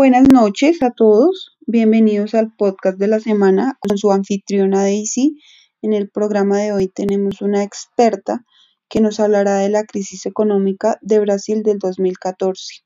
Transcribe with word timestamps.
Buenas 0.00 0.30
noches 0.32 0.82
a 0.82 0.92
todos. 0.92 1.58
Bienvenidos 1.66 2.34
al 2.34 2.54
podcast 2.56 2.98
de 2.98 3.06
la 3.06 3.20
semana 3.20 3.76
con 3.80 3.98
su 3.98 4.10
anfitriona 4.10 4.80
Daisy. 4.80 5.38
En 5.82 5.92
el 5.92 6.08
programa 6.08 6.56
de 6.56 6.72
hoy 6.72 6.88
tenemos 6.88 7.42
una 7.42 7.62
experta 7.62 8.46
que 8.88 9.02
nos 9.02 9.20
hablará 9.20 9.58
de 9.58 9.68
la 9.68 9.84
crisis 9.84 10.24
económica 10.24 10.96
de 11.02 11.18
Brasil 11.18 11.62
del 11.62 11.78
2014. 11.78 12.76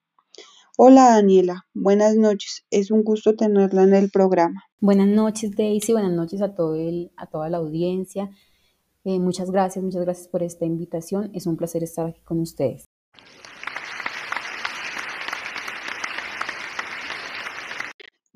Hola 0.77 1.11
Daniela, 1.11 1.68
buenas 1.72 2.16
noches. 2.16 2.64
Es 2.72 2.90
un 2.90 3.04
gusto 3.04 3.36
tenerla 3.36 3.84
en 3.84 3.94
el 3.94 4.10
programa. 4.10 4.64
Buenas 4.80 5.06
noches 5.06 5.52
Daisy, 5.56 5.92
buenas 5.92 6.14
noches 6.14 6.42
a, 6.42 6.56
todo 6.56 6.74
el, 6.74 7.12
a 7.16 7.28
toda 7.28 7.48
la 7.48 7.58
audiencia. 7.58 8.28
Eh, 9.04 9.20
muchas 9.20 9.52
gracias, 9.52 9.84
muchas 9.84 10.02
gracias 10.02 10.26
por 10.26 10.42
esta 10.42 10.64
invitación. 10.64 11.30
Es 11.32 11.46
un 11.46 11.56
placer 11.56 11.84
estar 11.84 12.06
aquí 12.06 12.22
con 12.22 12.40
ustedes. 12.40 12.86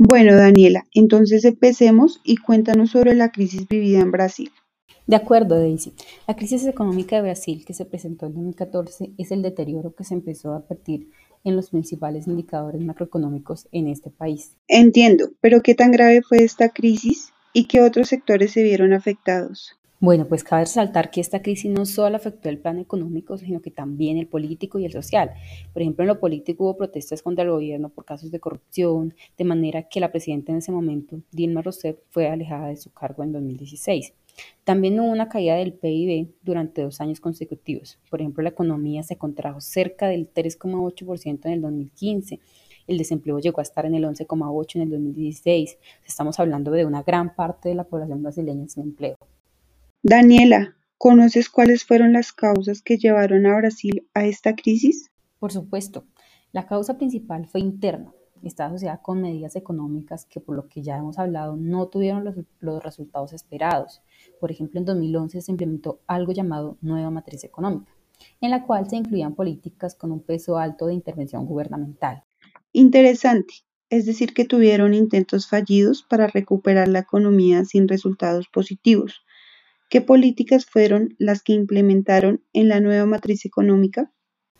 Bueno, 0.01 0.37
Daniela, 0.37 0.87
entonces 0.95 1.45
empecemos 1.45 2.20
y 2.23 2.37
cuéntanos 2.37 2.93
sobre 2.93 3.16
la 3.16 3.33
crisis 3.33 3.66
vivida 3.66 3.98
en 3.98 4.12
Brasil. 4.12 4.52
De 5.09 5.16
acuerdo, 5.16 5.59
Daisy. 5.59 5.93
La 6.29 6.37
crisis 6.37 6.65
económica 6.66 7.16
de 7.16 7.23
Brasil 7.23 7.65
que 7.66 7.75
se 7.75 7.84
presentó 7.84 8.27
en 8.27 8.34
2014 8.34 9.11
es 9.19 9.33
el 9.33 9.42
deterioro 9.42 9.97
que 9.97 10.05
se 10.05 10.15
empezó 10.15 10.53
a 10.53 10.59
advertir 10.59 11.11
en 11.42 11.56
los 11.56 11.70
principales 11.70 12.29
indicadores 12.29 12.80
macroeconómicos 12.80 13.66
en 13.73 13.89
este 13.89 14.11
país. 14.11 14.53
Entiendo, 14.69 15.30
pero 15.41 15.62
¿qué 15.62 15.75
tan 15.75 15.91
grave 15.91 16.23
fue 16.23 16.45
esta 16.45 16.69
crisis 16.69 17.33
y 17.53 17.65
qué 17.65 17.80
otros 17.80 18.06
sectores 18.06 18.53
se 18.53 18.62
vieron 18.62 18.92
afectados? 18.92 19.73
Bueno, 20.01 20.29
pues 20.29 20.45
cabe 20.45 20.62
resaltar 20.62 21.11
que 21.11 21.20
esta 21.20 21.43
crisis 21.43 21.73
no 21.73 21.84
solo 21.84 22.15
afectó 22.15 22.48
el 22.48 22.59
plan 22.59 22.79
económico, 22.79 23.37
sino 23.37 23.61
que 23.61 23.73
también 23.73 24.16
el 24.16 24.29
político 24.29 24.79
y 24.79 24.84
el 24.84 24.93
social. 24.93 25.33
Por 25.73 25.83
ejemplo, 25.83 26.05
en 26.05 26.09
lo 26.09 26.20
político 26.20 26.62
hubo 26.62 26.77
protestas 26.77 27.20
contra 27.20 27.42
el 27.42 27.50
gobierno 27.50 27.89
por 27.89 28.05
casos 28.05 28.31
de 28.31 28.39
corrupción, 28.39 29.14
de 29.36 29.45
manera 29.45 29.89
que 29.89 29.98
la 29.98 30.12
presidenta 30.12 30.53
en 30.53 30.58
ese 30.58 30.70
momento, 30.70 31.20
Dilma 31.33 31.62
Rousseff, 31.62 31.98
fue 32.11 32.28
alejada 32.28 32.69
de 32.69 32.77
su 32.77 32.92
cargo 32.92 33.25
en 33.25 33.33
2016. 33.33 34.14
También 34.62 35.00
hubo 35.00 35.11
una 35.11 35.28
caída 35.28 35.56
del 35.56 35.73
PIB 35.73 36.28
durante 36.42 36.83
dos 36.83 37.01
años 37.01 37.19
consecutivos. 37.19 37.98
Por 38.08 38.20
ejemplo, 38.20 38.45
la 38.45 38.51
economía 38.51 39.03
se 39.03 39.17
contrajo 39.17 39.61
cerca 39.61 40.06
del 40.06 40.33
3,8% 40.33 41.47
en 41.47 41.53
el 41.53 41.61
2015 41.61 42.39
el 42.86 42.97
desempleo 42.97 43.39
llegó 43.39 43.61
a 43.61 43.62
estar 43.62 43.84
en 43.84 43.95
el 43.95 44.05
11,8 44.05 44.77
en 44.77 44.83
el 44.83 44.89
2016. 44.89 45.77
Estamos 46.06 46.41
hablando 46.41 46.70
de 46.70 46.86
una 46.86 47.03
gran 47.03 47.34
parte 47.34 47.69
de 47.69 47.75
la 47.75 47.84
población 47.84 48.23
brasileña 48.23 48.67
sin 48.67 48.84
empleo. 48.84 49.19
Daniela, 50.05 50.77
¿conoces 50.97 51.49
cuáles 51.49 51.85
fueron 51.85 52.13
las 52.13 52.33
causas 52.33 52.83
que 52.83 52.99
llevaron 52.99 53.47
a 53.47 53.57
Brasil 53.57 54.09
a 54.15 54.27
esta 54.27 54.55
crisis? 54.55 55.11
Por 55.41 55.51
supuesto. 55.51 56.07
La 56.53 56.67
causa 56.67 56.97
principal 56.97 57.47
fue 57.47 57.61
interna. 57.61 58.15
Está 58.45 58.67
asociada 58.67 59.03
con 59.03 59.21
medidas 59.21 59.57
económicas 59.57 60.25
que, 60.25 60.39
por 60.39 60.55
lo 60.55 60.69
que 60.69 60.83
ya 60.83 60.97
hemos 60.97 61.19
hablado, 61.19 61.57
no 61.57 61.89
tuvieron 61.89 62.25
los, 62.25 62.37
los 62.61 62.81
resultados 62.81 63.33
esperados. 63.33 64.01
Por 64.41 64.53
ejemplo, 64.53 64.79
en 64.79 64.87
2011 64.87 65.41
se 65.41 65.51
implementó 65.51 66.01
algo 66.07 66.31
llamado 66.31 66.79
Nueva 66.81 67.11
Matriz 67.11 67.43
Económica, 67.43 67.93
en 68.41 68.53
la 68.53 68.65
cual 68.65 68.89
se 68.89 68.95
incluían 68.95 69.35
políticas 69.35 69.97
con 69.97 70.13
un 70.13 70.21
peso 70.21 70.59
alto 70.59 70.87
de 70.87 70.95
intervención 70.95 71.45
gubernamental. 71.45 72.23
Interesante, 72.73 73.55
es 73.91 74.07
decir, 74.07 74.33
que 74.33 74.45
tuvieron 74.45 74.95
intentos 74.95 75.49
fallidos 75.49 76.05
para 76.09 76.29
recuperar 76.29 76.87
la 76.87 77.01
economía 77.01 77.65
sin 77.65 77.89
resultados 77.89 78.47
positivos. 78.47 79.25
¿Qué 79.89 80.03
políticas 80.03 80.67
fueron 80.67 81.14
las 81.19 81.42
que 81.42 81.55
implementaron 81.55 82.42
en 82.53 82.69
la 82.69 82.78
nueva 82.78 83.06
matriz 83.06 83.47
económica? 83.47 84.12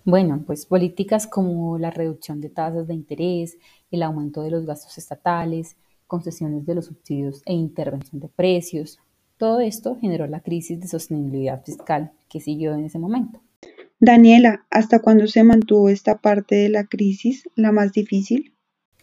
Bueno, 0.05 0.43
pues 0.47 0.65
políticas 0.65 1.27
como 1.27 1.77
la 1.79 1.91
reducción 1.91 2.41
de 2.41 2.49
tasas 2.49 2.87
de 2.87 2.95
interés, 2.95 3.59
el 3.91 4.03
aumento 4.03 4.41
de 4.41 4.51
los 4.51 4.65
gastos 4.65 4.97
estatales, 4.97 5.77
concesiones 6.07 6.65
de 6.65 6.75
los 6.75 6.87
subsidios 6.87 7.43
e 7.45 7.53
intervención 7.53 8.21
de 8.21 8.29
precios. 8.29 9.01
Todo 9.37 9.61
esto 9.61 9.99
generó 10.01 10.27
la 10.27 10.41
crisis 10.41 10.81
de 10.81 10.89
sostenibilidad 10.89 11.63
fiscal 11.63 12.13
que 12.31 12.41
siguió 12.41 12.73
en 12.73 12.87
ese 12.87 12.99
momento. 12.99 13.43
Daniela, 14.01 14.65
¿hasta 14.71 15.01
cuándo 15.01 15.27
se 15.27 15.45
mantuvo 15.45 15.91
esta 15.91 16.23
parte 16.23 16.55
de 16.55 16.71
la 16.71 16.85
crisis, 16.85 17.47
la 17.55 17.71
más 17.71 17.93
difícil? 17.93 18.55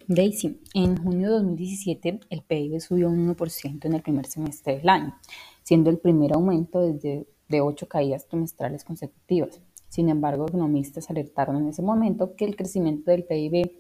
Daisy, 0.08 0.60
en 0.74 0.98
junio 0.98 1.30
de 1.30 1.36
2017 1.36 2.20
el 2.32 2.42
PIB 2.42 2.80
subió 2.80 3.10
un 3.10 3.36
1% 3.36 3.86
en 3.86 3.94
el 3.94 4.02
primer 4.02 4.26
semestre 4.26 4.78
del 4.78 4.90
año 4.90 5.20
siendo 5.66 5.90
el 5.90 5.98
primer 5.98 6.34
aumento 6.34 6.80
desde 6.80 7.28
de 7.50 7.62
ocho 7.62 7.88
caídas 7.88 8.28
trimestrales 8.28 8.84
consecutivas. 8.84 9.60
Sin 9.90 10.10
embargo, 10.10 10.48
economistas 10.48 11.10
alertaron 11.10 11.58
en 11.58 11.68
ese 11.70 11.82
momento 11.82 12.36
que 12.36 12.46
el 12.46 12.56
crecimiento 12.56 13.12
del 13.12 13.24
PIB 13.24 13.72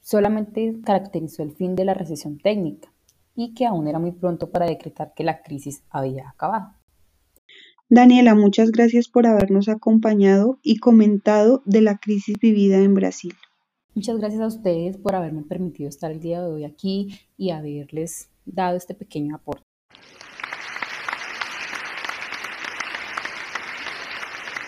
solamente 0.00 0.80
caracterizó 0.84 1.42
el 1.42 1.52
fin 1.52 1.74
de 1.74 1.84
la 1.84 1.94
recesión 1.94 2.38
técnica 2.38 2.92
y 3.34 3.54
que 3.54 3.66
aún 3.66 3.88
era 3.88 3.98
muy 3.98 4.12
pronto 4.12 4.50
para 4.50 4.66
decretar 4.66 5.12
que 5.14 5.24
la 5.24 5.42
crisis 5.42 5.82
había 5.90 6.28
acabado. 6.28 6.74
Daniela, 7.88 8.34
muchas 8.34 8.70
gracias 8.70 9.08
por 9.08 9.26
habernos 9.26 9.68
acompañado 9.68 10.58
y 10.62 10.76
comentado 10.76 11.62
de 11.66 11.82
la 11.82 11.98
crisis 11.98 12.38
vivida 12.38 12.78
en 12.78 12.94
Brasil. 12.94 13.34
Muchas 13.94 14.18
gracias 14.18 14.40
a 14.40 14.46
ustedes 14.46 14.96
por 14.96 15.14
haberme 15.14 15.42
permitido 15.42 15.88
estar 15.88 16.10
el 16.12 16.20
día 16.20 16.40
de 16.40 16.46
hoy 16.46 16.64
aquí 16.64 17.18
y 17.36 17.50
haberles 17.50 18.30
dado 18.46 18.76
este 18.76 18.94
pequeño 18.94 19.34
aporte. 19.34 19.71